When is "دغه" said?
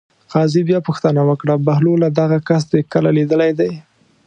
2.19-2.37